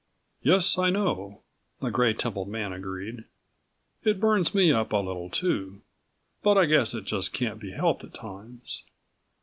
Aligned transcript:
"Yes, 0.41 0.79
I 0.79 0.89
know," 0.89 1.43
the 1.79 1.91
gray 1.91 2.15
templed 2.15 2.47
man 2.47 2.73
agreed. 2.73 3.25
"It 4.03 4.19
burns 4.19 4.55
me 4.55 4.71
up 4.71 4.91
a 4.93 4.97
little 4.97 5.29
too. 5.29 5.83
But 6.41 6.57
I 6.57 6.65
guess 6.65 6.95
it 6.95 7.05
just 7.05 7.33
can't 7.33 7.59
be 7.59 7.69
helped 7.73 8.03
at 8.03 8.15
times. 8.15 8.83